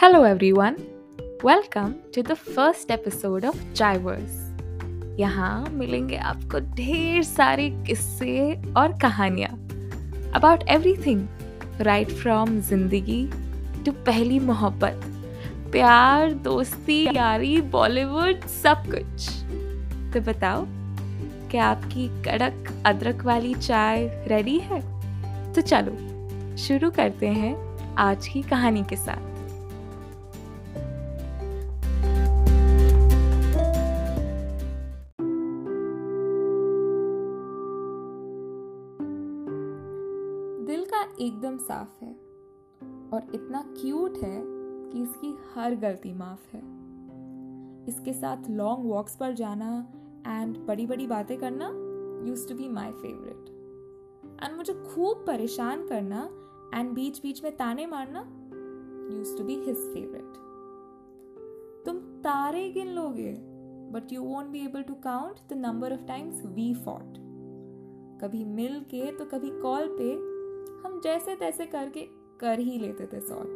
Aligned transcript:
Hello, 0.00 0.22
everyone. 0.22 0.76
Welcome 1.42 1.94
to 2.12 2.22
the 2.22 2.36
first 2.36 2.88
episode 2.88 3.44
of 3.44 3.56
Chivers. 3.74 4.34
यहाँ 5.18 5.70
मिलेंगे 5.70 6.16
आपको 6.16 6.58
ढेर 6.76 7.22
सारे 7.22 7.68
किस्से 7.86 8.36
और 8.76 8.92
कहानियाँ 9.02 9.50
अबाउट 10.36 10.62
एवरीथिंग 10.68 11.80
राइट 11.80 12.10
फ्रॉम 12.12 12.58
ज़िंदगी 12.68 13.24
टू 13.86 13.92
पहली 14.06 14.38
मोहब्बत 14.40 15.00
प्यार 15.72 16.32
दोस्ती 16.46 17.02
यारी 17.16 17.60
बॉलीवुड 17.72 18.46
सब 18.62 18.84
कुछ 18.90 19.28
तो 20.12 20.20
बताओ 20.30 20.64
क्या 21.50 21.64
आपकी 21.66 22.06
कड़क 22.28 22.70
अदरक 22.86 23.24
वाली 23.24 23.54
चाय 23.56 24.06
रेडी 24.28 24.58
है 24.70 24.80
तो 25.54 25.60
चलो 25.62 25.96
शुरू 26.66 26.90
करते 26.90 27.28
हैं 27.40 27.54
आज 27.98 28.28
की 28.28 28.42
कहानी 28.44 28.84
के 28.90 28.96
साथ 28.96 29.37
का 40.98 41.02
एकदम 41.20 41.56
साफ़ 41.58 42.04
है 42.04 42.12
और 43.12 43.30
इतना 43.34 43.62
क्यूट 43.66 44.16
है 44.16 44.40
कि 44.44 45.02
इसकी 45.02 45.36
हर 45.54 45.74
गलती 45.74 46.12
माफ़ 46.12 46.56
है। 46.56 46.62
इसके 47.88 48.12
साथ 48.12 48.48
लॉन्ग 48.50 48.86
वॉक्स 48.86 49.16
पर 49.16 49.34
जाना 49.34 49.68
एंड 50.26 50.56
बड़ी 50.58 50.86
बड़ी 50.86 51.06
बातें 51.06 51.36
करना 51.38 51.68
used 52.28 52.48
to 52.48 52.54
be 52.54 52.68
my 52.68 52.90
favourite 52.92 53.48
and 54.42 54.56
मुझे 54.56 54.74
खूब 54.74 55.24
परेशान 55.26 55.86
करना 55.86 56.28
एंड 56.74 56.90
बीच 56.90 57.20
बीच 57.22 57.42
में 57.44 57.56
ताने 57.56 57.86
मारना 57.86 58.20
used 59.16 59.36
to 59.36 59.44
be 59.44 59.54
his 59.56 59.76
favourite 59.94 60.36
तुम 61.86 61.98
तारे 62.20 62.68
गिन 62.68 62.88
लोगे 62.88 63.34
but 63.92 64.12
you 64.12 64.22
won't 64.22 64.46
be 64.46 64.64
able 64.64 64.82
to 64.82 64.94
count 64.94 65.38
the 65.48 65.52
number 65.52 65.92
of 65.92 66.04
times 66.06 66.44
we 66.46 66.72
fought 66.74 67.18
कभी 68.22 68.44
मिल 68.44 68.80
के 68.80 69.10
तो 69.12 69.24
कभी 69.24 69.50
कॉल 69.60 69.86
पे 69.90 70.37
हम 70.84 71.00
जैसे 71.04 71.36
तैसे 71.36 71.66
करके 71.66 72.08
कर 72.40 72.58
ही 72.58 72.78
लेते 72.78 73.06
थे 73.06 73.20
सॉर्ट 73.20 73.48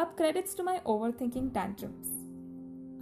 अब 0.00 0.14
credits 0.16 0.56
to 0.56 0.64
my 0.64 0.78
over 0.86 1.12
thinking 1.12 1.50
tantrums 1.50 2.08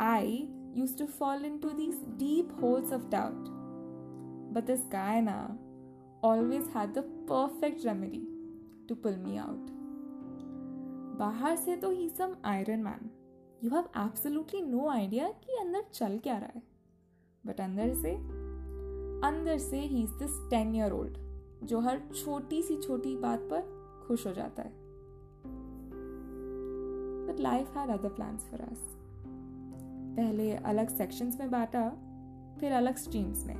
I 0.01 0.49
used 0.77 0.99
to 0.99 1.07
fall 1.07 1.45
into 1.59 1.71
these 1.71 2.05
deep 2.09 2.59
holes 2.63 2.93
of 2.93 3.09
doubt 3.09 3.49
but 4.55 4.67
this 4.67 4.81
guy 4.93 5.21
ना 5.21 5.59
always 6.25 6.63
had 6.63 6.93
the 6.93 6.99
perfect 7.31 7.87
remedy 7.87 8.27
to 8.89 8.95
pull 8.95 9.17
me 9.17 9.37
out 9.37 9.71
बाहर 11.19 11.57
से 11.57 11.77
तो 11.77 11.91
ही 11.91 12.09
some 12.09 12.37
Iron 12.45 12.81
Man 12.81 13.11
you 13.65 13.71
have 13.71 13.85
absolutely 13.97 14.61
no 14.63 14.89
idea 14.89 15.29
कि 15.29 15.57
अंदर 15.61 15.85
चल 15.93 16.19
क्या 16.19 16.39
रहा 16.39 16.51
है. 16.55 16.63
बट 17.47 17.61
अंदर 17.61 17.95
से 17.95 18.15
अंदर 19.27 19.59
से 19.59 19.81
ही 19.81 20.03
is 20.03 20.15
this 20.15 20.31
ten 20.51 20.75
year 20.75 20.93
old 20.93 21.26
जो 21.65 21.81
हर 21.81 22.01
छोटी 22.15 22.63
सी 22.63 22.77
छोटी 22.77 23.17
बात 23.17 23.41
पर 23.41 23.61
खुश 24.09 24.27
हो 24.27 24.33
जाता 24.33 24.63
है। 24.63 24.73
But 27.27 27.41
life 27.41 27.77
had 27.77 27.91
other 27.91 28.09
plans 28.09 28.45
for 28.45 28.61
us 28.61 28.79
पहले 30.17 30.55
अलग 30.55 30.89
सेक्शंस 30.89 31.39
में 31.41 31.51
बांटा, 31.51 31.89
फिर 32.61 32.73
अलग 32.73 32.97
स्ट्रीम्स 32.97 33.47
में। 33.47 33.57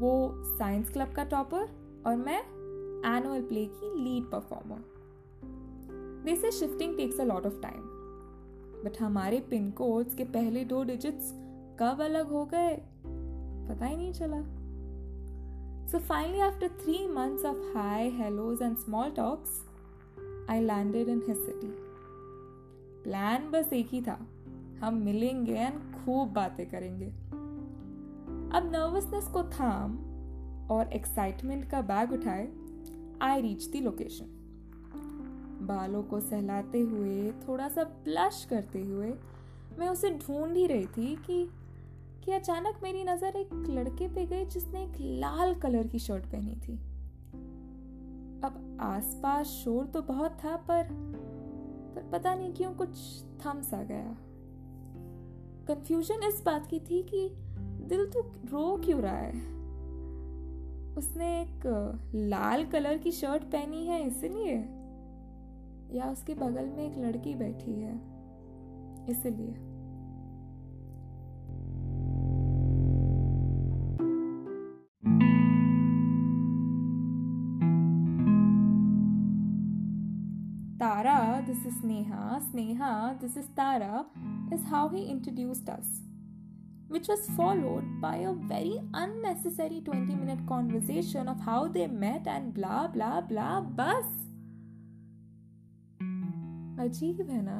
वो 0.00 0.32
साइंस 0.58 0.90
क्लब 0.90 1.12
का 1.12 1.24
टॉपर 1.24 1.68
और 2.06 2.16
मैं 2.16 2.40
एनुअल 3.16 3.42
प्ले 3.42 3.64
की 3.66 3.94
lead 4.04 4.24
performer 4.24 4.84
they 6.24 6.36
say 6.36 6.50
shifting 6.50 6.96
takes 6.96 7.20
a 7.20 7.24
lot 7.24 7.46
of 7.46 7.60
time 7.60 7.82
but 8.84 9.00
हमारे 9.00 9.40
पिन 9.40 9.70
कोड्स 9.70 10.14
के 10.14 10.24
पहले 10.24 10.64
दो 10.64 10.82
डिजिट्स 10.84 11.32
कब 11.80 12.00
अलग 12.00 12.30
हो 12.30 12.44
गए, 12.44 12.76
पता 13.68 13.86
ही 13.86 13.96
नहीं 13.96 14.12
चला। 14.12 14.59
So 15.92 15.98
finally, 15.98 16.40
after 16.40 16.68
three 16.68 17.08
months 17.08 17.42
of 17.42 17.56
hi, 17.74 18.12
hellos, 18.18 18.60
and 18.60 18.78
small 18.78 19.10
talks, 19.10 19.50
I 20.48 20.60
landed 20.60 21.08
in 21.08 21.20
his 21.20 21.38
city. 21.46 21.70
Plan 23.04 23.50
बस 23.50 23.72
एक 23.72 23.88
ही 23.88 24.02
था। 24.02 24.18
हम 24.80 24.94
मिलेंगे 24.94 25.52
एंड 25.52 25.74
खूब 25.74 26.28
बातें 26.28 26.70
करेंगे। 26.70 27.06
अब 28.56 28.70
नर्वसनेस 28.72 29.24
को 29.24 29.42
थाम 29.42 29.98
और 30.70 30.92
एक्साइटमेंट 30.92 31.70
का 31.70 31.80
बैग 31.80 32.12
उठाए 32.12 32.52
आई 33.22 33.40
रीच 33.40 33.64
दी 33.64 33.80
लोकेशन 33.80 34.26
बालों 35.62 36.02
को 36.02 36.20
सहलाते 36.20 36.80
हुए 36.80 37.32
थोड़ा 37.48 37.68
सा 37.68 37.84
ब्लश 37.84 38.46
करते 38.50 38.82
हुए 38.82 39.14
मैं 39.78 39.88
उसे 39.88 40.10
ढूंढ 40.10 40.56
ही 40.56 40.66
रही 40.66 40.86
थी 40.86 41.16
कि 41.16 41.50
कि 42.24 42.32
अचानक 42.32 42.80
मेरी 42.82 43.04
नज़र 43.04 43.36
एक 43.36 43.50
लड़के 43.70 44.08
पे 44.08 44.26
गई 44.26 44.44
जिसने 44.44 44.84
एक 44.84 44.92
लाल 45.00 45.54
कलर 45.54 45.86
की 45.86 45.98
शर्ट 45.98 46.26
पहनी 46.26 46.56
थी। 46.56 46.76
अब 48.44 48.78
आसपास 48.80 49.46
शोर 49.46 49.86
तो 49.86 50.02
बहुत 50.02 50.30
था, 50.30 50.56
पर 50.56 50.88
पर 51.94 52.10
पता 52.12 52.34
नहीं 52.34 52.54
क्यों 52.54 52.72
कुछ 52.74 53.22
थम 53.22 53.62
सा 53.62 53.82
गया। 53.82 54.16
कंफ्यूजन 55.68 56.22
इस 56.28 56.42
बात 56.46 56.66
की 56.66 56.80
थी 56.80 57.02
कि 57.02 57.28
दिल 57.86 58.06
तो 58.06 58.20
रो 58.20 58.76
क्यों 58.84 59.00
रहा 59.00 59.16
है? 59.16 59.32
उसने 60.96 61.42
एक 61.42 61.62
लाल 62.14 62.64
कलर 62.64 62.98
की 62.98 63.12
शर्ट 63.12 63.42
पहनी 63.42 63.86
है 63.86 64.06
इसलिए? 64.06 64.54
या 65.98 66.10
उसके 66.12 66.34
बगल 66.34 66.66
में 66.66 66.90
एक 66.90 66.98
लड़की 66.98 67.34
बैठी 67.34 67.72
है 67.72 67.94
इसलिए? 69.10 69.69
This 81.50 81.66
is 81.66 81.74
Sneha, 81.80 82.40
Sneha, 82.48 83.20
this 83.20 83.36
is 83.36 83.46
Tara, 83.56 84.06
is 84.52 84.60
how 84.70 84.88
he 84.88 85.06
introduced 85.10 85.68
us, 85.68 85.86
which 86.86 87.08
was 87.08 87.28
followed 87.36 88.00
by 88.00 88.18
a 88.18 88.32
very 88.32 88.80
unnecessary 88.94 89.80
20 89.84 90.14
minute 90.14 90.46
conversation 90.46 91.26
of 91.26 91.40
how 91.40 91.66
they 91.66 91.88
met 91.88 92.28
and 92.28 92.54
blah 92.54 92.86
blah 92.86 93.20
blah 93.22 93.60
bus. 93.80 94.06
अजीब 96.80 97.20
है 97.30 97.40
ना 97.44 97.58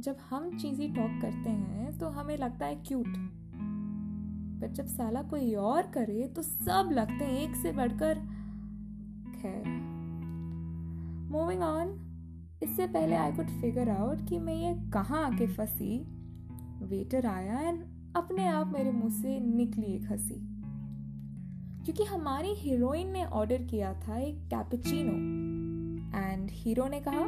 जब 0.00 0.16
हम 0.30 0.50
चीज़ी 0.58 0.88
टॉक 0.96 1.20
करते 1.22 1.50
हैं 1.50 1.96
तो 1.98 2.08
हमें 2.18 2.36
लगता 2.38 2.66
है 2.66 2.76
क्यूट 2.88 3.16
पर 4.60 4.72
जब 4.76 4.86
साला 4.86 5.22
कोई 5.32 5.54
और 5.70 5.90
करे 5.96 6.28
तो 6.36 6.42
सब 6.42 6.90
लगते 6.92 7.24
हैं 7.24 7.40
एक 7.40 7.56
से 7.62 7.72
बढ़कर 7.80 8.22
खैर 9.40 9.66
मूविंग 11.32 11.62
ऑन 11.62 11.98
इससे 12.62 12.86
पहले 12.86 13.16
आई 13.16 13.32
कुड 13.32 13.46
फिगर 13.46 13.88
आउट 13.88 14.28
कि 14.28 14.38
मैं 14.38 14.54
ये 14.54 14.90
कहाँ 14.90 15.24
आके 15.24 15.46
फंसी। 15.46 15.98
वेटर 16.82 17.26
आया 17.26 17.60
एंड 17.60 17.84
अपने 18.16 18.46
आप 18.46 18.72
मेरे 18.72 18.90
मुँह 18.90 19.10
से 19.10 19.40
निकली 19.40 19.86
एक 19.86 20.12
हँसी। 20.12 20.34
क्योंकि 21.84 22.04
हमारी 22.04 22.54
हीरोइन 22.54 23.10
ने 23.10 23.24
ऑर्डर 23.24 23.62
किया 23.62 23.92
था 23.94 24.18
एक 24.18 24.34
कैपुचिनो 24.34 25.12
एंड 26.18 26.48
हीरो 26.50 26.88
ने 26.88 27.00
कहा 27.00 27.24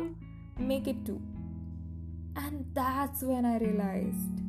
make 0.60 0.88
it 0.88 1.06
two 1.06 1.14
and 2.46 2.60
that's 2.60 3.24
when 3.24 3.46
I 3.46 3.58
realised 3.58 4.40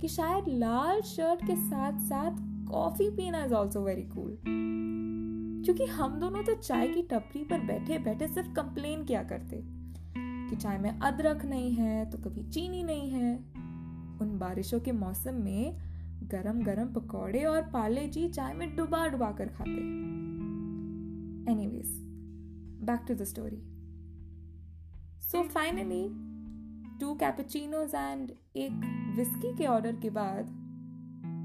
कि 0.00 0.08
शायद 0.08 0.44
लाल 0.48 1.00
शर्ट 1.00 1.46
के 1.46 1.56
साथ 1.56 2.00
साथ 2.00 2.36
कॉफ़ी 2.70 3.10
पीना 3.10 3.44
इज़ 3.44 3.54
ऑल्सो 3.54 3.80
वेरी 3.80 4.02
कूल 4.02 4.38
क्योंकि 5.64 5.84
हम 5.84 6.20
दोनों 6.20 6.42
तो 6.42 6.54
चाय 6.54 6.88
की 6.88 7.02
टपरी 7.02 7.44
पर 7.44 7.60
बैठे 7.60 7.98
बैठे 7.98 8.28
सिर्फ़ 8.28 8.48
कंप्लेन 8.48 9.04
किया 9.04 9.22
करते। 9.22 9.75
कि 10.50 10.56
चाय 10.56 10.78
में 10.78 10.90
अदरक 10.90 11.44
नहीं 11.44 11.72
है 11.74 12.04
तो 12.10 12.18
कभी 12.18 12.42
चीनी 12.50 12.82
नहीं 12.82 13.10
है। 13.10 13.36
उन 14.20 14.36
बारिशों 14.38 14.80
के 14.80 14.92
मौसम 14.92 15.34
में 15.34 15.76
गरम 16.22 16.62
गरम 16.62 16.92
पकौड़े 16.92 17.44
और 17.44 17.62
पाले 17.62 18.06
जी 18.08 18.28
चाय 18.28 18.54
में 18.54 18.76
डुबा 18.76 19.06
डुबा 19.06 19.30
कर 19.32 19.48
खाते। 19.48 19.70
Anyways 21.52 21.90
back 22.86 23.04
to 23.08 23.14
the 23.14 23.24
story 23.24 23.62
so 25.22 25.42
finally 25.48 26.04
two 27.00 27.14
cappuccinos 27.14 27.94
and 27.94 28.30
एक 28.56 28.72
विस्की 29.16 29.56
के 29.56 29.66
ऑर्डर 29.66 29.96
के 29.96 30.10
बाद 30.10 30.50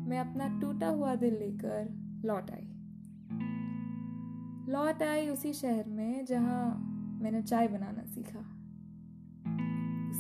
मैं 0.10 0.20
अपना 0.20 0.48
टूटा 0.60 0.88
हुआ 0.88 1.16
दिल 1.16 1.34
लेकर 1.34 1.90
लौट 2.26 2.52
आई। 2.52 2.68
लौट 4.74 5.04
आई 5.04 5.30
उसी 5.30 5.54
शहर 5.54 5.90
में 5.90 6.26
जहाँ 6.26 6.64
मैंने 7.22 7.42
चाय 7.42 7.68
बनाना 7.68 8.04
सीखा। 8.06 8.40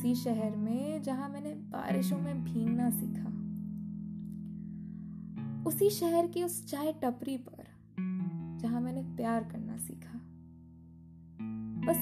उसी 0.01 0.15
शहर 0.15 0.55
में 0.55 1.01
जहाँ 1.01 1.29
मैंने 1.29 1.53
बारिशों 1.53 2.19
में 2.19 2.43
भीगना 2.43 2.89
सीखा। 2.89 3.27
उसी 5.69 5.89
शहर 5.89 6.27
की 6.27 6.43
उस 6.43 6.67
चाय 6.67 6.93
टपरी 6.93 7.37
पर 7.37 7.63
जहाँ 8.61 8.81
मैंने 8.81 9.01
प्यार 9.01 9.43
करना 9.43 9.77
सीखा। 9.77 10.19
बस 11.87 12.01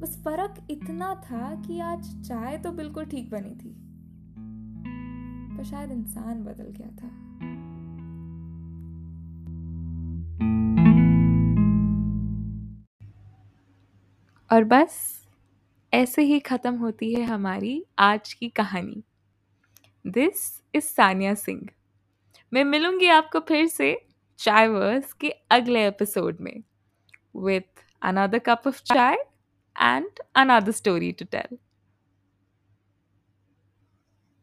बस 0.00 0.22
फ़र्क 0.24 0.66
इतना 0.70 1.14
था 1.14 1.62
कि 1.62 1.80
आज 1.80 2.22
चाय 2.22 2.58
तो 2.58 2.72
बिल्कुल 2.72 3.04
ठीक 3.04 3.30
बनी 3.30 3.54
थी। 3.54 3.76
पर 5.56 5.64
शायद 5.64 5.90
इंसान 5.90 6.44
बदल 6.44 6.70
गया 6.70 6.88
था। 6.88 7.08
और 14.56 14.64
बस 14.64 15.19
ऐसे 15.94 16.22
ही 16.22 16.40
ख़त्म 16.40 16.74
होती 16.74 17.14
है 17.14 17.22
हमारी 17.22 17.84
आज 17.98 18.32
की 18.32 18.48
कहानी। 18.48 19.02
This 20.06 20.62
is 20.74 20.84
Sania 20.84 21.34
Singh. 21.34 21.68
मैं 22.52 22.64
मिलूँगी 22.64 23.06
आपको 23.06 23.40
फिर 23.40 23.66
से 23.66 24.06
चाय 24.38 24.68
वर्स 24.68 25.12
के 25.12 25.30
अगले 25.50 25.86
एपिसोड 25.86 26.36
में। 26.40 26.62
With 27.36 27.84
another 28.02 28.38
cup 28.38 28.62
of 28.66 28.82
chai 28.82 29.14
and 29.82 30.10
another 30.34 30.72
story 30.72 31.12
to 31.12 31.24
tell 31.24 31.58